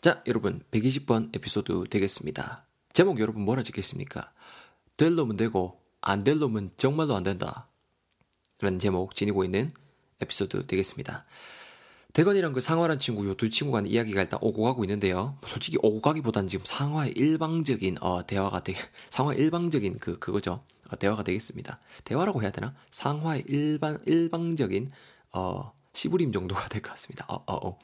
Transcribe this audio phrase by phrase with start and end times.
[0.00, 2.64] 자, 여러분 120번 에피소드 되겠습니다.
[2.92, 4.32] 제목 여러분 뭐라 짓겠습니까?
[4.96, 7.66] 될 놈은 되고 안 될 놈은 정말로 안 된다.
[8.60, 9.72] 라는 제목 지니고 있는
[10.20, 11.24] 에피소드 되겠습니다.
[12.12, 15.38] 대건이랑 그 상화란 친구 요 두 친구 간 이야기가 일단 오고 가고 있는데요.
[15.46, 18.74] 솔직히 오고 가기보단 지금 상화의 일방적인 어 대화가 되
[19.10, 20.64] 상화 일방적인 그 그거죠.
[20.90, 21.78] 어, 대화가 되겠습니다.
[22.04, 22.74] 대화라고 해야 되나?
[22.90, 24.90] 상화의 일반 일방적인
[25.32, 27.26] 어 시부림 정도가 될 것 같습니다.
[27.28, 27.78] 어 어, 어.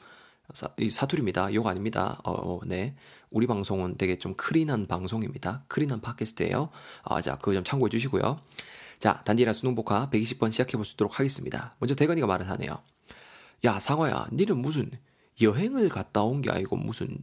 [0.53, 1.53] 사, 사투리입니다.
[1.53, 2.19] 욕 아닙니다.
[2.23, 2.95] 어, 어, 네.
[3.31, 5.63] 우리 방송은 되게 좀 크린한 방송입니다.
[5.67, 6.69] 크린한 팟캐스트예요.
[7.03, 8.39] 아, 자, 그거 좀 참고해 주시고요.
[8.99, 11.75] 자, 단디라 수능 복화 120번 시작해 보도록 하겠습니다.
[11.79, 12.81] 먼저 대건이가 말을 하네요.
[13.65, 14.89] 야, 상화야, 니는 무슨
[15.41, 17.17] 여행을 갔다 온 게 아니고 무슨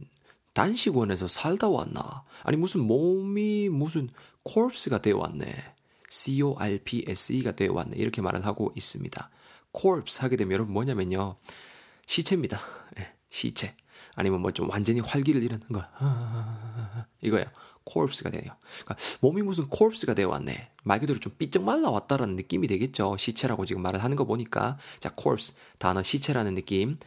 [0.53, 2.23] 단식원에서 살다 왔나?
[2.43, 4.09] 아니, 무슨 몸이 무슨
[4.47, 5.45] corpse가 되어 왔네.
[6.09, 7.97] C-O-R-P-S-E가 되어 왔네.
[7.97, 9.29] 이렇게 말을 하고 있습니다.
[9.77, 11.35] corpse 하게 되면 여러분 뭐냐면요.
[12.05, 12.61] 시체입니다.
[13.35, 13.75] 네, 시체.
[14.15, 15.83] 아니면 뭐 좀 완전히 활기를 잃는 거.
[17.21, 17.45] 이거예요.
[17.85, 18.55] corpse가 돼요.
[18.83, 20.71] 그러니까 몸이 무슨 corpse가 되어 왔네.
[20.83, 23.17] 말 그대로 좀 삐쩍 말라 왔다라는 느낌이 되겠죠.
[23.17, 24.77] 시체라고 지금 말을 하는 거 보니까.
[24.99, 25.55] 자, corpse.
[25.77, 26.97] 단어 시체라는 느낌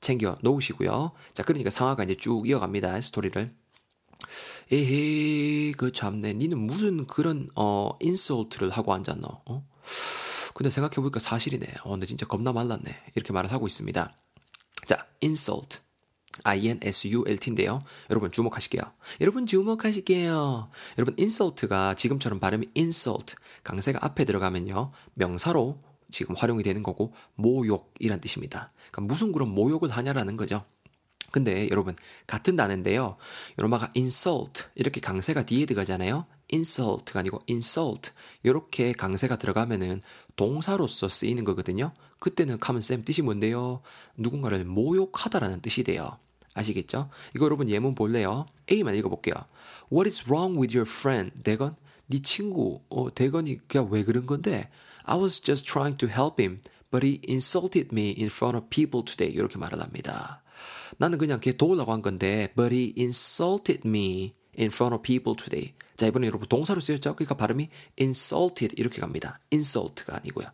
[0.00, 1.12] 챙겨 놓으시고요.
[1.34, 3.00] 자, 그러니까 상화가 이제 쭉 이어갑니다.
[3.00, 3.54] 스토리를.
[4.70, 6.34] 에헤, 그 참네.
[6.34, 9.26] 니는 무슨 그런 어 인솔트를 하고 앉았노?
[9.46, 9.66] 어?
[10.54, 11.66] 근데 생각해보니까 사실이네.
[11.84, 13.04] 어, 근데 진짜 겁나 말랐네.
[13.14, 14.12] 이렇게 말을 하고 있습니다.
[14.86, 15.80] 자, insult.
[16.44, 17.80] I-N-S-U-L-T인데요.
[18.10, 18.82] 여러분 주목하실게요.
[19.20, 20.70] 여러분 주목하실게요.
[20.98, 24.92] 여러분 insult가 지금처럼 발음이 insult, 강세가 앞에 들어가면요.
[25.14, 28.70] 명사로 지금 활용이 되는 거고 모욕이란 뜻입니다.
[28.90, 30.64] 그러니까 무슨 그런 모욕을 하냐라는 거죠.
[31.30, 31.94] 근데 여러분
[32.26, 33.16] 같은 단어인데요.
[33.58, 36.24] 여러분가 insult 이렇게 강세가 뒤에 들어가잖아요.
[36.50, 40.00] insult가 아니고 insult 이렇게 강세가 들어가면은
[40.36, 41.92] 동사로서 쓰이는 거거든요.
[42.18, 43.82] 그때는 common 쌤 뜻이 뭔데요?
[44.16, 46.18] 누군가를 모욕하다라는 뜻이 돼요.
[46.58, 47.08] 아시겠죠?
[47.34, 48.46] 이거 여러분 예문 볼래요?
[48.70, 49.34] A만 읽어볼게요.
[49.92, 51.42] What is wrong with your friend?
[51.42, 51.76] 대건?
[52.06, 54.70] 네 친구, 어, 대건이 그냥 왜 그런 건데?
[55.04, 56.60] I was just trying to help him,
[56.90, 59.32] but he insulted me in front of people today.
[59.34, 60.42] 이렇게 말을 합니다.
[60.96, 65.74] 나는 그냥 걔 도우려고 한 건데, but he insulted me in front of people today.
[65.96, 67.14] 자, 이번에 여러분 동사로 쓰였죠?
[67.14, 67.68] 그러니까 발음이
[67.98, 69.40] insulted 이렇게 갑니다.
[69.52, 70.46] insult가 아니고요.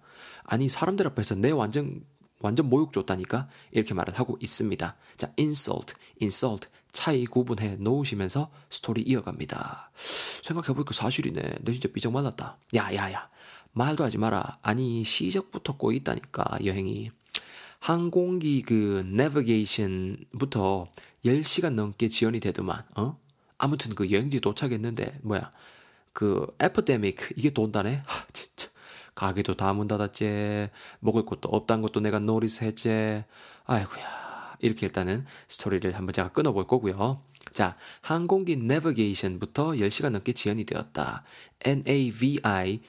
[0.45, 2.05] 아니, 사람들 앞에서 내 완전
[2.45, 4.97] 완전 모욕 줬다니까 이렇게 말을 하고 있습니다.
[5.17, 9.91] 자, insult, insult 차이 구분해 놓으시면서 스토리 이어갑니다.
[10.43, 11.41] 생각해보니까 사실이네.
[11.63, 12.59] 내 진짜 삐쩍 말랐다.
[12.75, 13.29] 야 야 야
[13.73, 14.59] 말도 하지 마라.
[14.63, 17.11] 아니 시작부터 꼬이 있다니까 여행이.
[17.81, 20.89] 항공기 그 내비게이션부터
[21.25, 22.85] 10시간 넘게 지연이 되더만.
[22.97, 23.19] 어?
[23.57, 25.51] 아무튼 그 여행지 도착했는데 뭐야
[26.13, 28.03] 그 에피데믹 이게 돈다네.
[28.05, 28.69] 하, 진짜.
[29.15, 30.69] 가게도 다 문 닫았지.
[31.01, 33.25] 먹을 것도 없단 것도 내가 노리스했지.
[33.65, 34.57] 아이고야.
[34.61, 37.21] 이렇게 일단은 스토리를 한번 제가 끊어볼 거고요.
[37.53, 41.25] 자, 항공기 내비게이션부터 10시간 넘게 지연이 되었다.
[41.65, 42.85] N-A-V-I-G-A-T-I-O-N이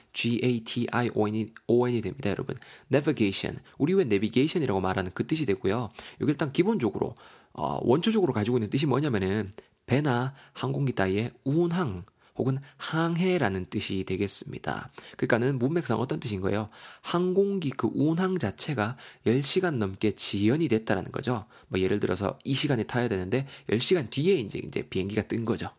[1.66, 2.56] O-N이 됩니다, 여러분.
[2.92, 3.60] navigation.
[3.78, 5.90] 우리 왜 내비게이션이라고 말하는 그 뜻이 되고요.
[6.20, 7.14] 여기 일단 기본적으로,
[7.52, 9.50] 어, 원초적으로 가지고 있는 뜻이 뭐냐면은,
[9.86, 12.04] 배나 항공기 따위의 운항,
[12.38, 14.90] 혹은 항해라는 뜻이 되겠습니다.
[15.16, 16.68] 그러니까는 문맥상 어떤 뜻인 거예요?
[17.02, 21.46] 항공기 그 운항 자체가 10시간 넘게 지연이 됐다라는 거죠.
[21.68, 25.70] 뭐 예를 들어서 이 시간에 타야 되는데 10시간 뒤에 이제 이제 비행기가 뜬 거죠.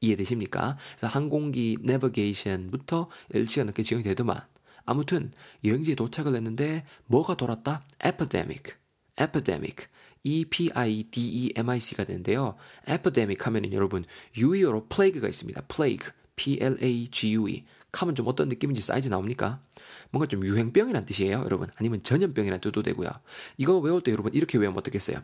[0.00, 0.76] 이해되십니까?
[0.90, 4.40] 그래서 항공기 내비게이션부터 10시간 넘게 지연이 되더만
[4.84, 5.32] 아무튼
[5.64, 7.82] 여행지에 도착을 했는데 뭐가 돌았다?
[8.04, 8.74] epidemic.
[9.20, 9.86] epidemic.
[10.26, 12.56] E-P-I-D-E-M-I-C가 되는데요.
[12.88, 14.04] epidemic 하면은 여러분
[14.36, 15.62] 유의어로 plague가 있습니다.
[15.68, 17.64] plague, P-L-A-G-U-E.
[17.92, 19.62] 하면 좀 어떤 느낌인지 사이즈 나옵니까?
[20.10, 21.70] 뭔가 좀 유행병이란 뜻이에요, 여러분.
[21.76, 23.08] 아니면 전염병이란 뜻도 되고요.
[23.56, 25.22] 이거 외울 때 여러분 이렇게 외우면 어떻겠어요?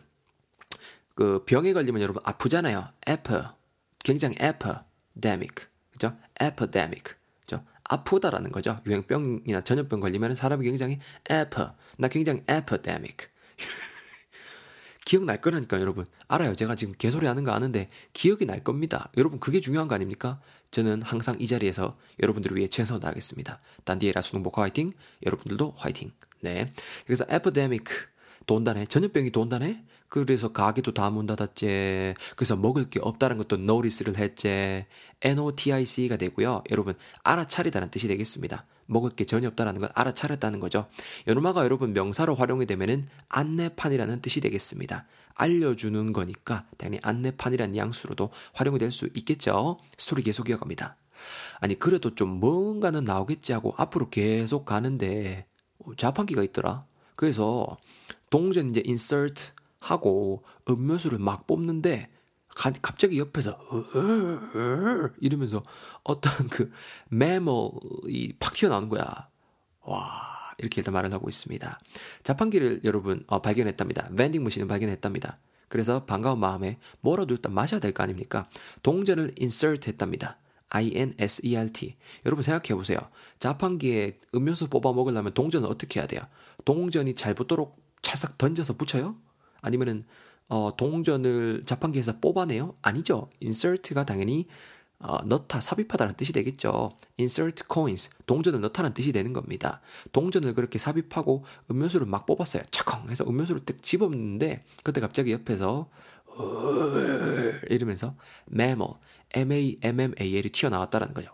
[1.13, 2.87] 그 병에 걸리면 여러분 아프잖아요.
[3.05, 3.29] ep,
[4.03, 6.17] 굉장히 epidemic, 그죠?
[6.41, 7.63] epidemic, 그죠?
[7.83, 8.79] 아프다라는 거죠.
[8.87, 10.97] 유행병이나 전염병 걸리면 사람이 굉장히
[11.29, 11.55] ep,
[11.97, 13.27] 나 굉장히 epidemic.
[15.05, 16.05] 기억날 거라니까 여러분.
[16.27, 16.55] 알아요.
[16.55, 19.09] 제가 지금 개소리 하는 거 아는데 기억이 날 겁니다.
[19.17, 20.39] 여러분 그게 중요한 거 아닙니까?
[20.71, 23.59] 저는 항상 이 자리에서 여러분들을 위해 최선을 다하겠습니다.
[23.83, 24.93] 단디에라 수능복화 화이팅.
[25.25, 26.11] 여러분들도 화이팅.
[26.41, 26.71] 네.
[27.05, 27.83] 그래서 에피데믹
[28.45, 28.85] 돈다네.
[28.85, 29.83] 전염병이 돈다네.
[30.09, 32.13] 그래서 가게도 다 문 닫았지.
[32.35, 34.85] 그래서 먹을 게 없다는 것도 노리스를 했지.
[35.21, 36.63] NOTIC가 되고요.
[36.71, 38.65] 여러분 알아차리다는 뜻이 되겠습니다.
[38.85, 40.87] 먹을 게 전혀 없다라는 걸 알아차렸다는 거죠.
[41.27, 45.05] 연어마가 여러분 명사로 활용이 되면은 안내판이라는 뜻이 되겠습니다.
[45.35, 49.77] 알려주는 거니까 당연히 안내판이라는 양수로도 활용이 될 수 있겠죠.
[49.97, 50.97] 스토리 계속 이어갑니다.
[51.59, 55.47] 아니 그래도 좀 뭔가는 나오겠지 하고 앞으로 계속 가는데
[55.97, 56.85] 자판기가 있더라.
[57.15, 57.77] 그래서
[58.29, 62.09] 동전 이제 insert 하고 음료수를 막 뽑는데
[62.55, 63.57] 갑자기 옆에서
[65.19, 65.63] 이러면서
[66.03, 66.71] 어떤 그
[67.09, 69.27] 매몰이 팍 튀어나오는 거야.
[69.81, 69.99] 와
[70.59, 71.79] 이렇게 일단 말을 하고 있습니다.
[72.23, 74.03] 자판기를 여러분 어, 발견했답니다.
[74.09, 75.39] vending 머신을 발견했답니다.
[75.67, 78.47] 그래서 반가운 마음에 뭐라도 일단 마셔야 될 거 아닙니까?
[78.83, 80.37] 동전을 insert 했답니다.
[80.69, 81.95] I-N-S-E-R-T.
[82.25, 82.97] 여러분 생각해 보세요.
[83.39, 86.21] 자판기에 음료수 뽑아 먹으려면 동전을 어떻게 해야 돼요?
[86.65, 89.15] 동전이 잘 붙도록 찰싹 던져서 붙여요?
[89.61, 90.05] 아니면은
[90.49, 92.75] 어, 동전을 자판기에서 뽑아내요?
[92.81, 93.29] 아니죠.
[93.41, 94.47] insert가 당연히
[94.99, 96.91] 어, 넣다, 삽입하다는 뜻이 되겠죠.
[97.19, 99.81] insert coins, 동전을 넣다는 뜻이 되는 겁니다.
[100.13, 102.63] 동전을 그렇게 삽입하고 음료수를 막 뽑았어요.
[102.71, 105.89] 차컹 해서 음료수를 딱 집었는데 그때 갑자기 옆에서
[107.69, 108.15] 이러면서
[108.49, 108.93] mammal,
[109.31, 111.31] M-A-M-M-A-L이 튀어나왔다라는 거죠.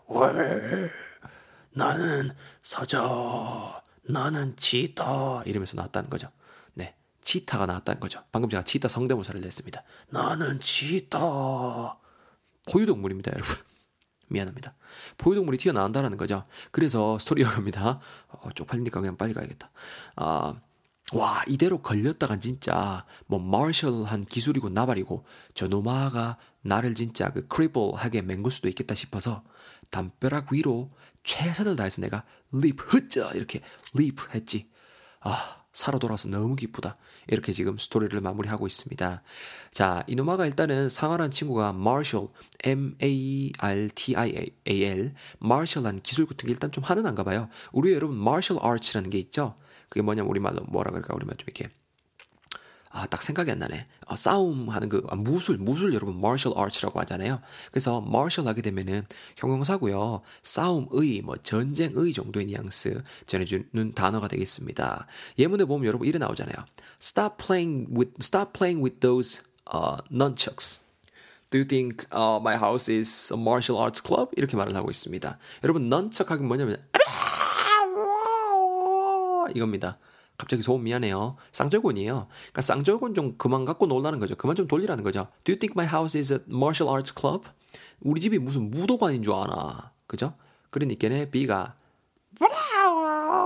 [1.72, 2.30] 나는
[2.62, 6.28] 사자, 나는 치타 이러면서 나왔다는 거죠.
[7.20, 8.22] 네, 치타가 나왔다는 거죠.
[8.32, 9.82] 방금 제가 치타 성대모사를 냈습니다.
[10.08, 11.98] 나는 치타.
[12.70, 13.56] 포유동물입니다, 여러분.
[14.28, 14.74] 미안합니다.
[15.18, 16.44] 포유동물이 튀어나온다라는 거죠.
[16.70, 18.00] 그래서 스토리가 갑니다.
[18.28, 19.70] 어, 쪽팔리니까 그냥 빨리 가야겠다.
[20.16, 20.60] 아,
[21.12, 25.24] 와, 이대로 걸렸다간 진짜 뭐 martial한 기술이고 나발이고
[25.54, 29.42] 저 노마가 나를 진짜 그 cripple하게 맹글 수도 있겠다 싶어서
[29.90, 30.92] 담벼락 위로
[31.24, 33.60] 최선을 다해서 내가 leap 하자 이렇게
[33.94, 34.70] leap 했지.
[35.20, 36.96] 아, 살아 돌아서 너무 기쁘다.
[37.28, 39.22] 이렇게 지금 스토리를 마무리하고 있습니다.
[39.72, 42.28] 자, 이노마가 일단은 상하란 친구가 martial,
[42.64, 43.14] M-A-R-T-I-A-L,
[45.42, 47.48] Marshall한 기술 같은 게 일단 좀 하는 안가 봐요.
[47.72, 49.56] 우리 여러분 Martial Arts라는 게 있죠?
[49.88, 51.14] 그게 뭐냐면 우리말로 뭐라 그럴까?
[51.14, 51.70] 우리말 좀 이렇게
[52.92, 53.86] 아, 딱 생각이 안 나네.
[54.06, 57.40] 아, 싸움하는 그 아, 무술, 무술 여러분 martial arts라고 하잖아요.
[57.70, 59.06] 그래서 martial 하게 되면은
[59.36, 60.22] 형용사고요.
[60.42, 65.06] 싸움의, 뭐 전쟁의 정도의 뉘앙스 전해주는 단어가 되겠습니다.
[65.38, 66.54] 예문에 보면 여러분 이래 나오잖아요.
[67.00, 69.42] Stop playing with, stop playing with those
[69.72, 70.80] uh, nunchucks.
[71.50, 74.30] Do you think uh, my house is a martial arts club?
[74.36, 75.38] 이렇게 말을 하고 있습니다.
[75.62, 76.82] 여러분 nunchuck 하긴 뭐냐면
[79.54, 79.98] 이겁니다.
[80.40, 81.36] 갑자기 소음 미안해요.
[81.52, 82.26] 쌍절곤이에요.
[82.30, 84.34] 그러니까 쌍절곤 좀 그만 갖고 놀라는 거죠.
[84.36, 85.28] 그만 좀 돌리라는 거죠.
[85.44, 87.44] Do you think my house is a martial arts club?
[88.00, 89.92] 우리 집이 무슨 무도관인 줄 아나.
[90.06, 90.32] 그죠?
[90.70, 91.74] 그러니까는 B가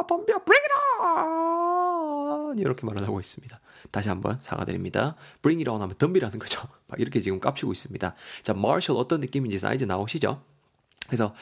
[0.06, 3.58] 덤벼 bring it on 이렇게 말을 하고 있습니다.
[3.90, 5.16] 다시 한번 사과드립니다.
[5.42, 6.62] bring it on 하면 덤비라는 거죠.
[6.86, 8.14] 막 이렇게 지금 깝치고 있습니다.
[8.44, 10.40] 자, martial 어떤 느낌인지 사이즈 나오시죠?
[11.06, 11.34] 그래서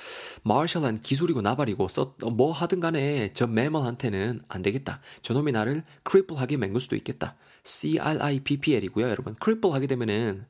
[0.43, 5.01] 마셜한 기술이고 나발이고 써, 뭐 하든 간에 저 매멀한테는 안 되겠다.
[5.23, 7.37] 저놈이 나를 크리플하게 맹글 수도 있겠다.
[7.65, 9.09] C-R-I-P-P-L이고요.
[9.09, 10.47] 여러분 크리플하게 되면은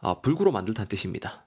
[0.00, 1.43] 어, 불구로 만들다는 뜻입니다.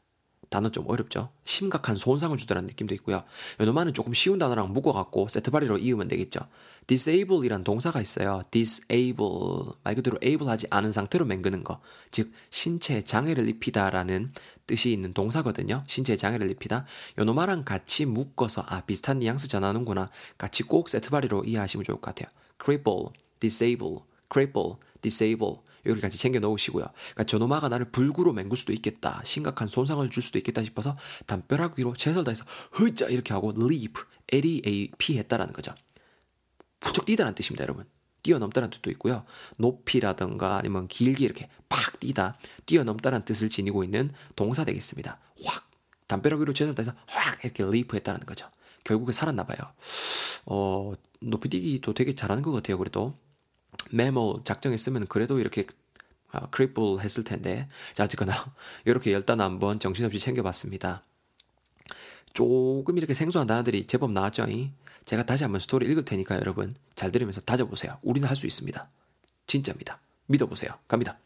[0.50, 1.30] 단어 좀 어렵죠?
[1.46, 3.24] 심각한 손상을 주더라는 느낌도 있고요.
[3.60, 6.42] 요놈만은 조금 쉬운 단어랑 묶어갖고 세트바리로 이으면 되겠죠.
[6.88, 8.42] disable이란 동사가 있어요.
[8.50, 14.32] disable 말 그대로 able하지 않은 상태로 맹그는 거, 즉 신체 장애를 입히다라는
[14.66, 15.84] 뜻이 있는 동사거든요.
[15.88, 16.86] 신체 장애를 입히다.
[17.20, 20.10] 요놈아랑 같이 묶어서 아 비슷한 뉘앙스 전하는구나.
[20.38, 22.32] 같이 꼭 세트바리로 이해하시면 좋을 것 같아요.
[22.64, 23.08] cripple,
[23.40, 24.00] disable,
[24.32, 26.86] cripple, disable 여기까지 챙겨 넣으시고요.
[26.86, 29.22] 그러니까 저놈아가 나를 불구로 맹글 수도 있겠다.
[29.24, 34.02] 심각한 손상을 줄 수도 있겠다 싶어서 담벼락 위로 최선을 다해서 흐자 이렇게 하고 leap,
[34.32, 35.74] L-E-A-P 했다라는 거죠.
[36.80, 37.86] 부쩍 뛰다라는 뜻입니다, 여러분.
[38.24, 39.26] 뛰어넘다라는 뜻도 있고요.
[39.58, 45.20] 높이라든가 아니면 길게 이렇게 팍 뛰다, 뛰어넘다라는 뜻을 지니고 있는 동사 되겠습니다.
[45.46, 45.70] 확
[46.08, 48.50] 담벼락 위로 최선을 다해서 확 이렇게 leap 했다라는 거죠.
[48.84, 49.58] 결국에 살았나 봐요.
[50.46, 52.78] 어, 높이 뛰기도 되게 잘하는 것 같아요.
[52.78, 53.18] 그래도
[53.92, 55.66] 메모 작정했으면 그래도 이렇게
[56.34, 58.34] 어, 크리플 했을 텐데 자 어쨌거나
[58.86, 61.04] 이렇게 열단 한번 정신없이 챙겨봤습니다.
[62.34, 64.46] 조금 이렇게 생소한 단어들이 제법 나왔죠.
[65.06, 67.98] 제가 다시 한번 스토리 읽을 테니까 여러분 잘 들으면서 다져보세요.
[68.04, 68.90] 우리는 할 수 있습니다.
[69.48, 70.00] 진짜입니다.
[70.28, 70.72] 믿어보세요.
[70.88, 71.18] 갑니다.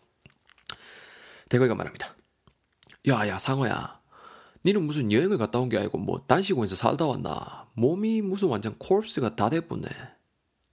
[1.50, 2.16] 대거이가 말합니다.
[3.08, 4.00] 야야 상어야
[4.64, 9.36] 니는 무슨 여행을 갔다 온 게 아니고 뭐 단시공에서 살다 왔나 몸이 무슨 완전 콜프스가
[9.36, 9.90] 다 돼뿐네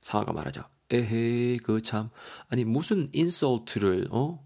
[0.02, 0.64] 상어가 말하죠.
[0.90, 2.11] 에헤이 그 참
[2.49, 4.45] 아니 무슨 insult를 어?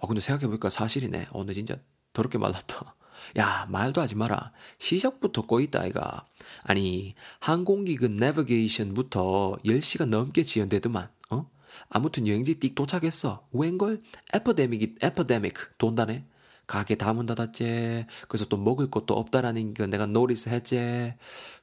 [0.00, 1.28] 아 근데 생각해보니까 사실이네.
[1.30, 1.76] 어 근데 진짜
[2.12, 2.96] 더럽게 말랐다.
[3.38, 4.52] 야 말도 하지 마라.
[4.78, 6.26] 시작부터 꼬있다 아이가.
[6.64, 11.08] 아니 항공기그 내비게이션부터 10시간 넘게 지연되더만.
[11.30, 11.50] 어?
[11.88, 13.46] 아무튼 여행지 띡 도착했어.
[13.52, 14.02] 웬걸?
[14.34, 16.26] epidemic이 epidemic 돈다네.
[16.66, 18.06] 가게 다 문 닫았지.
[18.28, 21.14] 그래서 또 먹을 것도 없다라는 거 내가 notice 했지.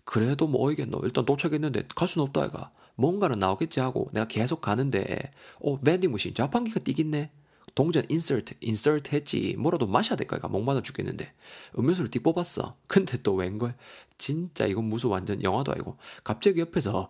[0.03, 1.01] 그래도 뭐 어이겠노.
[1.03, 2.71] 일단 도착했는데 갈 수는 없다 아이가.
[2.99, 7.31] 뭔가는 나오겠지 하고 내가 계속 가는데 어 vending machine 자판기가 뛰겠네.
[7.73, 9.55] 동전 insert insert 했지.
[9.57, 10.35] 뭐라도 마셔야 될까?
[10.35, 11.31] 이가 목마르 죽겠는데.
[11.77, 12.75] 음료수를 띡 뽑았어.
[12.87, 13.73] 근데 또 웬걸
[14.17, 17.09] 진짜 이건 무슨 완전 영화도 아니고 갑자기 옆에서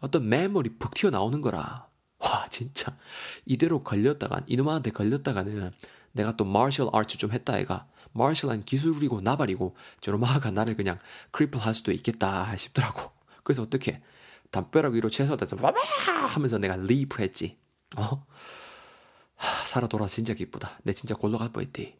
[0.00, 1.86] 어떤 괴물이 푹 튀어나오는 거라.
[2.20, 2.96] 와 진짜.
[3.44, 5.70] 이대로 걸렸다간 이놈한테 걸렸다가는
[6.12, 7.86] 내가 또 martial art 좀 했다 애가.
[8.12, 10.98] martial한 기술이고 나발이고 저놈아가 나를 그냥
[11.32, 13.10] cripple 할 수도 있겠다 싶더라고.
[13.42, 14.00] 그래서 어떻게
[14.50, 15.80] 담벼락 위로 최선 다해서 와바
[16.34, 17.58] 하면서 내가 leap 했지.
[17.96, 18.26] 어?
[19.36, 20.78] 하, 살아 돌아 진짜 기쁘다.
[20.82, 21.96] 내 진짜 골로 갈 뻔했디.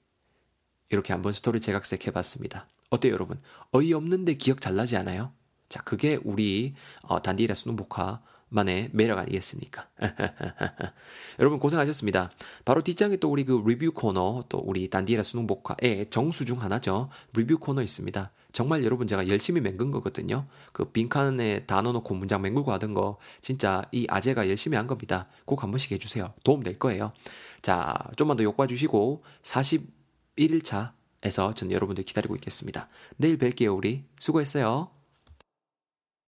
[0.91, 2.69] 이렇게 한번 스토리 재각색 해봤습니다.
[2.91, 3.41] 어때요, 여러분?
[3.73, 5.33] 어이없는데 기억 잘 나지 않아요?
[5.69, 9.89] 자, 그게 우리 어, 단디라 수능 복화 만의 매력 아니겠습니까?
[11.41, 12.31] 여러분 고생하셨습니다.
[12.65, 17.09] 바로 뒷장에 또 우리 그 리뷰 코너, 또 우리 단디라 수능 복화의 정수 중 하나죠.
[17.35, 18.31] 리뷰 코너 있습니다.
[18.53, 20.47] 정말 여러분 제가 열심히 맹근 거거든요.
[20.73, 25.29] 그 빈칸에 단어 넣고 문장 맹글고 하던 거 진짜 이 아재가 열심히 한 겁니다.
[25.45, 26.33] 꼭 한 번씩 해주세요.
[26.45, 27.13] 도움 될 거예요.
[27.61, 32.89] 자, 좀만 더 욕 봐 주시고 41일차에서 전 여러분들 기다리고 있겠습니다.
[33.17, 34.05] 내일 뵐게요, 우리.
[34.19, 34.96] 수고했어요.